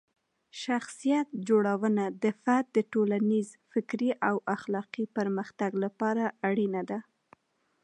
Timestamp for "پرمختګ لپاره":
5.17-6.23